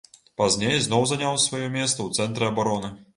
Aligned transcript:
Пазней 0.41 0.79
зноў 0.85 1.05
заняў 1.11 1.37
сваё 1.45 1.67
месца 1.77 1.93
ў 2.03 2.09
цэнтры 2.21 2.49
абароны. 2.53 2.91